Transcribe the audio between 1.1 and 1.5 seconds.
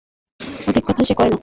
কয় না।